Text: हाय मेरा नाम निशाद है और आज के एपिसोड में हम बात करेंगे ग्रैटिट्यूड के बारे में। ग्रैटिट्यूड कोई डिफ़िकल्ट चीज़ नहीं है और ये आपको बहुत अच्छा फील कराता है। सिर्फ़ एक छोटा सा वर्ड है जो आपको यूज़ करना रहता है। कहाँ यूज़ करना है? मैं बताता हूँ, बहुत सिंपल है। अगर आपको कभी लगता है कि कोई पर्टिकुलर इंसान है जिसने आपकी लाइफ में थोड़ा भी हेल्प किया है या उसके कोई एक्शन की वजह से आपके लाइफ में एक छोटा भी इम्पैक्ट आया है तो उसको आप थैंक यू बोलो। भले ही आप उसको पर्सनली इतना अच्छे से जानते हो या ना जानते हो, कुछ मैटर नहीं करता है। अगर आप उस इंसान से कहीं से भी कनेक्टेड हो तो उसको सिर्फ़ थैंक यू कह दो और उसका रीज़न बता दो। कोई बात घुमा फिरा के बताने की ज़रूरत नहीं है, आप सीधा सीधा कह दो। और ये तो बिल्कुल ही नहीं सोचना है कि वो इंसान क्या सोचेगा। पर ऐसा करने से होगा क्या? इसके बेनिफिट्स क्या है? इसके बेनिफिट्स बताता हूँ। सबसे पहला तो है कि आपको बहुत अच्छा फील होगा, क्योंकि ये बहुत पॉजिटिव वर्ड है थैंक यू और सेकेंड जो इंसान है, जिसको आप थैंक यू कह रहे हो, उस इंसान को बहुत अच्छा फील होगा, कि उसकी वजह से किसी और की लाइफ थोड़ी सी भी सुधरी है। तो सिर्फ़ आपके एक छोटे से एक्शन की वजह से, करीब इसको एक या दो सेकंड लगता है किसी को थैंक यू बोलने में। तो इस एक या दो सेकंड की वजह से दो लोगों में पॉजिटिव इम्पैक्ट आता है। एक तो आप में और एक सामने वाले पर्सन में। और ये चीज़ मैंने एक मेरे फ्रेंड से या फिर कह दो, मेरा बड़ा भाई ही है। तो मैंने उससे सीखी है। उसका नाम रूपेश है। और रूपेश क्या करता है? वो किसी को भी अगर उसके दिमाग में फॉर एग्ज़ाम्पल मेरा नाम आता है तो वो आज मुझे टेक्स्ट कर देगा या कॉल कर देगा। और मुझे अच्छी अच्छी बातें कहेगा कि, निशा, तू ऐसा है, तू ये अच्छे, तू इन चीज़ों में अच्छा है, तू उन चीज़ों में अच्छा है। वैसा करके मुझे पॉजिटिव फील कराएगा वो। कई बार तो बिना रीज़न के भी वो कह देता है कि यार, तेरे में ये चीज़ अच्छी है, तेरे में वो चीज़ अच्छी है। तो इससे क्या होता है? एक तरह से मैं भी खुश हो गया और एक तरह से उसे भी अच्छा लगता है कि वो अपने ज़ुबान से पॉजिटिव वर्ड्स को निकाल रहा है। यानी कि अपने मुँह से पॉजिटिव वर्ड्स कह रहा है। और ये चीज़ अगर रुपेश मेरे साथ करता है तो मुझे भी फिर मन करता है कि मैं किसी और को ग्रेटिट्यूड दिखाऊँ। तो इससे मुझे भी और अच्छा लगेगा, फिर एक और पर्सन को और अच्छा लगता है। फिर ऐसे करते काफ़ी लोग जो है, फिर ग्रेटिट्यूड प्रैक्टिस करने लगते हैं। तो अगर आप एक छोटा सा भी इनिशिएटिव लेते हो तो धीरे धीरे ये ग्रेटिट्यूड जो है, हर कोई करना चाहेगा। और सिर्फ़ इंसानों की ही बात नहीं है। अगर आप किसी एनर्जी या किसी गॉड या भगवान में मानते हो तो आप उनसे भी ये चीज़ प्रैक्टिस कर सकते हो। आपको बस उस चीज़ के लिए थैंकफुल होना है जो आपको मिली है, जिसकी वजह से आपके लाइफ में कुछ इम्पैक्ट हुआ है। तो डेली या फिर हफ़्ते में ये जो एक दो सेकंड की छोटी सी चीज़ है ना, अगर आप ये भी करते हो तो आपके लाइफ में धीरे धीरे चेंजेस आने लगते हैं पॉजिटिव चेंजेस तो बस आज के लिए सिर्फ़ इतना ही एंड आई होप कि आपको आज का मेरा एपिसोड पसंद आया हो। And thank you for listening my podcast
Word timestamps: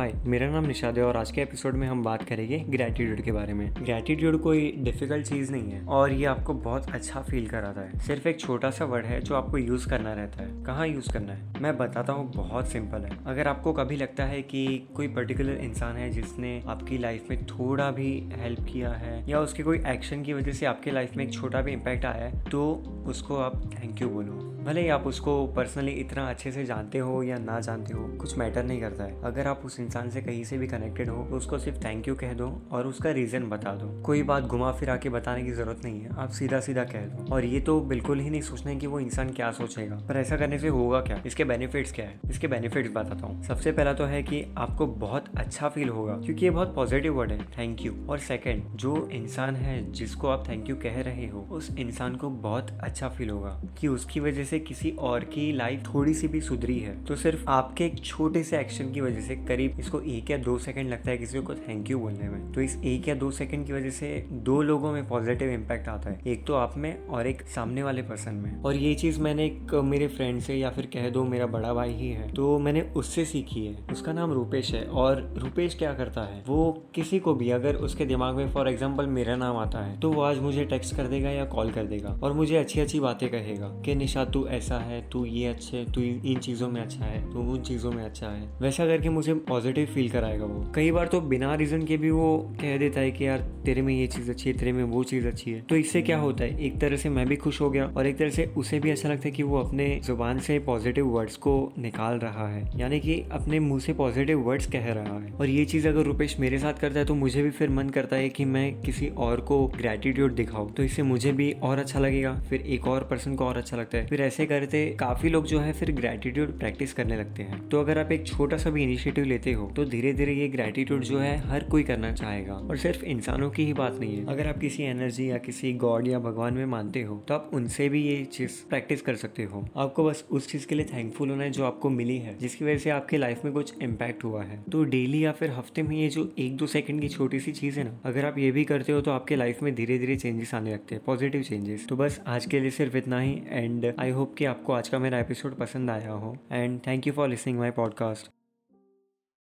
हाय 0.00 0.12
मेरा 0.26 0.48
नाम 0.50 0.66
निशाद 0.66 0.98
है 0.98 1.04
और 1.04 1.16
आज 1.16 1.30
के 1.30 1.40
एपिसोड 1.40 1.74
में 1.74 1.86
हम 1.88 2.02
बात 2.02 2.22
करेंगे 2.22 2.58
ग्रैटिट्यूड 2.58 3.20
के 3.20 3.32
बारे 3.32 3.54
में। 3.54 3.72
ग्रैटिट्यूड 3.82 4.40
कोई 4.42 4.70
डिफ़िकल्ट 4.78 5.26
चीज़ 5.26 5.50
नहीं 5.52 5.72
है 5.72 5.84
और 5.86 6.12
ये 6.12 6.24
आपको 6.24 6.54
बहुत 6.54 6.90
अच्छा 6.90 7.20
फील 7.20 7.48
कराता 7.48 7.80
है। 7.80 7.98
सिर्फ़ 7.98 8.28
एक 8.28 8.40
छोटा 8.40 8.70
सा 8.70 8.84
वर्ड 8.84 9.06
है 9.06 9.20
जो 9.20 9.34
आपको 9.34 9.58
यूज़ 9.58 9.88
करना 9.88 10.12
रहता 10.12 10.42
है। 10.42 10.64
कहाँ 10.64 10.86
यूज़ 10.88 11.12
करना 11.12 11.32
है? 11.32 11.62
मैं 11.62 11.76
बताता 11.78 12.12
हूँ, 12.12 12.30
बहुत 12.32 12.68
सिंपल 12.68 13.02
है। 13.02 13.18
अगर 13.26 13.48
आपको 13.48 13.72
कभी 13.72 13.96
लगता 13.96 14.24
है 14.24 14.42
कि 14.42 14.88
कोई 14.96 15.08
पर्टिकुलर 15.08 15.54
इंसान 15.54 15.96
है 15.96 16.10
जिसने 16.10 16.62
आपकी 16.66 16.98
लाइफ 16.98 17.30
में 17.30 17.46
थोड़ा 17.46 17.90
भी 17.90 18.12
हेल्प 18.32 18.66
किया 18.72 18.90
है 18.90 19.24
या 19.30 19.40
उसके 19.40 19.62
कोई 19.62 19.82
एक्शन 19.86 20.22
की 20.22 20.32
वजह 20.32 20.52
से 20.52 20.66
आपके 20.66 20.90
लाइफ 20.90 21.16
में 21.16 21.24
एक 21.24 21.32
छोटा 21.32 21.60
भी 21.60 21.72
इम्पैक्ट 21.72 22.04
आया 22.04 22.24
है 22.24 22.44
तो 22.44 22.72
उसको 23.06 23.36
आप 23.36 23.62
थैंक 23.74 24.02
यू 24.02 24.08
बोलो। 24.08 24.46
भले 24.60 24.80
ही 24.80 24.88
आप 24.88 25.06
उसको 25.06 25.46
पर्सनली 25.46 25.92
इतना 25.92 26.28
अच्छे 26.30 26.50
से 26.52 26.64
जानते 26.64 26.98
हो 26.98 27.22
या 27.22 27.36
ना 27.38 27.60
जानते 27.60 27.94
हो, 27.94 28.06
कुछ 28.20 28.36
मैटर 28.38 28.64
नहीं 28.64 28.80
करता 28.80 29.04
है। 29.04 29.22
अगर 29.22 29.46
आप 29.46 29.62
उस 29.64 29.78
इंसान 29.90 30.10
से 30.10 30.20
कहीं 30.22 30.42
से 30.44 30.56
भी 30.58 30.66
कनेक्टेड 30.66 31.08
हो 31.08 31.24
तो 31.30 31.36
उसको 31.36 31.58
सिर्फ़ 31.58 31.78
थैंक 31.78 32.08
यू 32.08 32.14
कह 32.14 32.32
दो 32.32 32.46
और 32.72 32.86
उसका 32.86 33.10
रीज़न 33.10 33.48
बता 33.50 33.70
दो। 33.74 33.86
कोई 34.02 34.22
बात 34.22 34.42
घुमा 34.44 34.70
फिरा 34.72 34.96
के 34.96 35.08
बताने 35.08 35.42
की 35.42 35.52
ज़रूरत 35.52 35.80
नहीं 35.84 36.00
है, 36.00 36.10
आप 36.18 36.30
सीधा 36.30 36.60
सीधा 36.60 36.84
कह 36.84 37.06
दो। 37.06 37.34
और 37.34 37.44
ये 37.44 37.60
तो 37.60 37.80
बिल्कुल 37.82 38.20
ही 38.20 38.30
नहीं 38.30 38.40
सोचना 38.40 38.70
है 38.70 38.76
कि 38.76 38.86
वो 38.86 39.00
इंसान 39.00 39.30
क्या 39.30 39.50
सोचेगा। 39.52 39.96
पर 40.08 40.16
ऐसा 40.16 40.36
करने 40.36 40.58
से 40.58 40.68
होगा 40.68 41.00
क्या? 41.00 41.20
इसके 41.26 41.44
बेनिफिट्स 41.44 41.92
क्या 41.92 42.06
है? 42.06 42.18
इसके 42.30 42.48
बेनिफिट्स 42.48 42.90
बताता 42.90 43.26
हूँ। 43.26 43.42
सबसे 43.42 43.72
पहला 43.72 43.92
तो 43.92 44.04
है 44.04 44.22
कि 44.22 44.42
आपको 44.58 44.86
बहुत 44.86 45.24
अच्छा 45.36 45.68
फील 45.68 45.88
होगा, 45.88 46.14
क्योंकि 46.16 46.44
ये 46.44 46.50
बहुत 46.50 46.74
पॉजिटिव 46.74 47.14
वर्ड 47.14 47.32
है 47.32 47.44
थैंक 47.58 47.82
यू 47.82 47.94
और 48.10 48.18
सेकेंड 48.20 48.62
जो 48.76 49.08
इंसान 49.12 49.56
है, 49.56 49.80
जिसको 49.92 50.28
आप 50.28 50.48
थैंक 50.48 50.70
यू 50.70 50.76
कह 50.76 51.00
रहे 51.00 51.26
हो, 51.26 51.46
उस 51.50 51.74
इंसान 51.78 52.16
को 52.16 52.30
बहुत 52.46 52.70
अच्छा 52.82 53.08
फील 53.08 53.30
होगा, 53.30 53.60
कि 53.80 53.88
उसकी 53.88 54.20
वजह 54.20 54.44
से 54.44 54.58
किसी 54.60 54.90
और 55.10 55.24
की 55.26 55.50
लाइफ 55.52 55.82
थोड़ी 55.84 56.14
सी 56.14 56.28
भी 56.28 56.40
सुधरी 56.42 56.78
है। 56.78 56.96
तो 57.04 57.16
सिर्फ़ 57.16 57.44
आपके 57.48 57.86
एक 57.86 58.04
छोटे 58.04 58.42
से 58.44 58.58
एक्शन 58.58 58.92
की 58.92 59.00
वजह 59.00 59.20
से, 59.20 59.36
करीब 59.40 59.79
इसको 59.80 60.00
एक 60.00 60.30
या 60.30 60.36
दो 60.38 60.56
सेकंड 60.58 60.90
लगता 60.90 61.10
है 61.10 61.16
किसी 61.18 61.40
को 61.40 61.54
थैंक 61.56 61.90
यू 61.90 61.98
बोलने 61.98 62.28
में। 62.28 62.52
तो 62.52 62.60
इस 62.60 62.76
एक 62.84 63.08
या 63.08 63.14
दो 63.14 63.30
सेकंड 63.30 63.66
की 63.66 63.72
वजह 63.72 63.90
से 63.90 64.08
दो 64.32 64.60
लोगों 64.62 64.92
में 64.92 65.06
पॉजिटिव 65.08 65.50
इम्पैक्ट 65.50 65.88
आता 65.88 66.10
है। 66.10 66.20
एक 66.26 66.46
तो 66.46 66.54
आप 66.54 66.76
में 66.76 67.06
और 67.06 67.26
एक 67.26 67.42
सामने 67.48 67.82
वाले 67.82 68.02
पर्सन 68.02 68.34
में। 68.34 68.62
और 68.62 68.76
ये 68.76 68.94
चीज़ 68.94 69.20
मैंने 69.20 69.46
एक 69.46 69.74
मेरे 69.84 70.08
फ्रेंड 70.08 70.40
से 70.40 70.54
या 70.54 70.70
फिर 70.70 70.86
कह 70.86 71.08
दो, 71.10 71.24
मेरा 71.24 71.46
बड़ा 71.48 71.72
भाई 71.74 71.92
ही 71.92 72.08
है। 72.08 72.32
तो 72.34 72.58
मैंने 72.58 72.80
उससे 72.96 73.24
सीखी 73.24 73.64
है। 73.66 73.76
उसका 73.92 74.12
नाम 74.12 74.32
रूपेश 74.32 74.72
है। 74.74 74.84
और 74.84 75.22
रूपेश 75.36 75.74
क्या 75.74 75.92
करता 75.94 76.22
है? 76.24 76.42
वो 76.48 76.70
किसी 76.94 77.18
को 77.18 77.34
भी 77.34 77.50
अगर 77.50 77.74
उसके 77.80 78.06
दिमाग 78.06 78.34
में 78.34 78.50
फॉर 78.50 78.68
एग्ज़ाम्पल 78.68 79.06
मेरा 79.08 79.36
नाम 79.36 79.56
आता 79.56 79.78
है 79.78 79.98
तो 80.00 80.12
वो 80.12 80.22
आज 80.22 80.38
मुझे 80.38 80.64
टेक्स्ट 80.64 80.96
कर 80.96 81.06
देगा 81.06 81.30
या 81.30 81.44
कॉल 81.46 81.70
कर 81.70 81.84
देगा। 81.84 82.18
और 82.22 82.32
मुझे 82.32 82.56
अच्छी 82.56 82.80
अच्छी 82.80 83.00
बातें 83.00 83.28
कहेगा 83.28 83.68
कि, 83.84 83.94
निशा, 83.94 84.24
तू 84.24 84.46
ऐसा 84.48 84.78
है, 84.78 85.00
तू 85.10 85.24
ये 85.24 85.46
अच्छे, 85.46 85.84
तू 85.94 86.00
इन 86.00 86.38
चीज़ों 86.38 86.68
में 86.68 86.80
अच्छा 86.80 87.04
है, 87.04 87.22
तू 87.32 87.40
उन 87.42 87.62
चीज़ों 87.62 87.92
में 87.92 88.02
अच्छा 88.04 88.26
है। 88.26 88.48
वैसा 88.60 88.86
करके 88.86 89.08
मुझे 89.08 89.34
पॉजिटिव 89.60 89.86
फील 89.86 90.08
कराएगा 90.10 90.44
वो। 90.44 90.72
कई 90.74 90.90
बार 90.90 91.06
तो 91.06 91.20
बिना 91.20 91.54
रीज़न 91.54 91.82
के 91.82 91.96
भी 91.96 92.10
वो 92.10 92.36
कह 92.60 92.76
देता 92.78 93.00
है 93.00 93.10
कि 93.10 93.26
यार, 93.26 93.38
तेरे 93.64 93.82
में 93.82 93.94
ये 93.94 94.06
चीज़ 94.06 94.30
अच्छी 94.30 94.50
है, 94.50 94.56
तेरे 94.58 94.72
में 94.72 94.82
वो 94.84 95.02
चीज़ 95.04 95.26
अच्छी 95.26 95.50
है। 95.50 95.60
तो 95.60 95.76
इससे 95.76 96.02
क्या 96.02 96.18
होता 96.18 96.44
है? 96.44 96.60
एक 96.60 96.78
तरह 96.80 96.96
से 96.96 97.08
मैं 97.08 97.26
भी 97.28 97.36
खुश 97.36 97.60
हो 97.60 97.70
गया 97.70 97.86
और 97.86 98.06
एक 98.06 98.16
तरह 98.18 98.30
से 98.30 98.44
उसे 98.56 98.78
भी 98.80 98.90
अच्छा 98.90 99.08
लगता 99.08 99.28
है 99.28 99.30
कि 99.30 99.42
वो 99.42 99.58
अपने 99.58 100.00
ज़ुबान 100.04 100.38
से 100.38 100.58
पॉजिटिव 100.58 101.06
वर्ड्स 101.06 101.36
को 101.36 101.52
निकाल 101.78 102.18
रहा 102.18 102.48
है। 102.48 102.62
यानी 102.76 103.00
कि 103.00 103.20
अपने 103.32 103.60
मुँह 103.60 103.80
से 103.80 103.92
पॉजिटिव 103.92 104.40
वर्ड्स 104.40 104.66
कह 104.66 104.92
रहा 104.92 105.18
है। 105.18 105.32
और 105.32 105.48
ये 105.48 105.64
चीज़ 105.64 105.88
अगर 105.88 106.02
रुपेश 106.02 106.38
मेरे 106.40 106.58
साथ 106.58 106.80
करता 106.80 106.98
है 106.98 107.04
तो 107.04 107.14
मुझे 107.14 107.42
भी 107.42 107.50
फिर 107.50 107.70
मन 107.70 107.88
करता 107.88 108.16
है 108.16 108.28
कि 108.28 108.44
मैं 108.44 108.80
किसी 108.80 109.08
और 109.18 109.40
को 109.40 109.66
ग्रेटिट्यूड 109.66 110.34
दिखाऊँ। 110.34 110.72
तो 110.72 110.82
इससे 110.82 111.02
मुझे 111.02 111.32
भी 111.32 111.50
और 111.62 111.78
अच्छा 111.78 112.00
लगेगा, 112.00 112.34
फिर 112.50 112.60
एक 112.60 112.86
और 112.86 113.04
पर्सन 113.04 113.34
को 113.34 113.44
और 113.44 113.56
अच्छा 113.56 113.76
लगता 113.76 113.98
है। 113.98 114.06
फिर 114.06 114.22
ऐसे 114.22 114.46
करते 114.46 114.86
काफ़ी 115.00 115.28
लोग 115.28 115.46
जो 115.46 115.60
है, 115.60 115.72
फिर 115.72 115.92
ग्रेटिट्यूड 115.92 116.58
प्रैक्टिस 116.58 116.92
करने 116.92 117.16
लगते 117.16 117.42
हैं। 117.42 117.68
तो 117.68 117.80
अगर 117.80 117.98
आप 117.98 118.12
एक 118.12 118.26
छोटा 118.26 118.56
सा 118.56 118.70
भी 118.70 118.82
इनिशिएटिव 118.82 119.24
लेते 119.24 119.49
हो 119.52 119.70
तो 119.76 119.84
धीरे 119.86 120.12
धीरे 120.12 120.32
ये 120.32 120.48
ग्रेटिट्यूड 120.48 121.02
जो 121.04 121.18
है, 121.18 121.36
हर 121.40 121.64
कोई 121.64 121.82
करना 121.82 122.12
चाहेगा। 122.12 122.54
और 122.54 122.76
सिर्फ़ 122.76 123.04
इंसानों 123.04 123.50
की 123.50 123.64
ही 123.66 123.72
बात 123.72 123.98
नहीं 124.00 124.16
है। 124.16 124.24
अगर 124.26 124.46
आप 124.46 124.58
किसी 124.58 124.82
एनर्जी 124.82 125.30
या 125.30 125.38
किसी 125.40 125.72
गॉड 125.78 126.08
या 126.08 126.18
भगवान 126.20 126.54
में 126.54 126.64
मानते 126.66 127.02
हो 127.02 127.16
तो 127.28 127.34
आप 127.34 127.50
उनसे 127.54 127.88
भी 127.88 128.02
ये 128.02 128.24
चीज़ 128.26 128.52
प्रैक्टिस 128.68 129.02
कर 129.02 129.14
सकते 129.16 129.44
हो। 129.44 129.64
आपको 129.76 130.04
बस 130.04 130.24
उस 130.30 130.48
चीज़ 130.48 130.66
के 130.66 130.74
लिए 130.74 130.86
थैंकफुल 130.86 131.30
होना 131.30 131.44
है 131.44 131.50
जो 131.50 131.64
आपको 131.64 131.90
मिली 131.90 132.18
है, 132.18 132.36
जिसकी 132.38 132.64
वजह 132.64 132.78
से 132.78 132.90
आपके 132.90 133.18
लाइफ 133.18 133.44
में 133.44 133.52
कुछ 133.54 133.74
इम्पैक्ट 133.82 134.24
हुआ 134.24 134.42
है। 134.44 134.62
तो 134.72 134.84
डेली 134.86 135.24
या 135.24 135.32
फिर 135.32 135.50
हफ़्ते 135.50 135.82
में 135.82 135.96
ये 135.96 136.08
जो 136.08 136.28
एक 136.38 136.56
दो 136.56 136.66
सेकंड 136.68 137.00
की 137.00 137.08
छोटी 137.08 137.40
सी 137.40 137.52
चीज़ 137.52 137.78
है 137.78 137.84
ना, 137.84 137.98
अगर 138.04 138.24
आप 138.24 138.38
ये 138.38 138.50
भी 138.50 138.64
करते 138.64 138.92
हो 138.92 139.00
तो 139.00 139.10
आपके 139.10 139.36
लाइफ 139.36 139.62
में 139.62 139.74
धीरे 139.74 139.98
धीरे 139.98 140.16
चेंजेस 140.16 140.54
आने 140.54 140.72
लगते 140.72 140.94
हैं 140.94 141.04
पॉजिटिव 141.06 141.42
चेंजेस 141.42 141.86
तो 141.88 141.96
बस 141.96 142.20
आज 142.26 142.46
के 142.46 142.60
लिए 142.60 142.70
सिर्फ़ 142.70 142.96
इतना 142.96 143.20
ही 143.20 143.40
एंड 143.48 143.92
आई 143.98 144.10
होप 144.10 144.34
कि 144.34 144.44
आपको 144.46 144.72
आज 144.72 144.88
का 144.88 144.98
मेरा 144.98 145.18
एपिसोड 145.20 145.56
पसंद 145.56 145.90
आया 145.90 146.12
हो। 146.12 146.36
And 146.52 146.80
thank 146.86 147.06
you 147.06 147.12
for 147.12 147.28
listening 147.28 147.58
my 147.58 147.70
podcast 147.72 148.39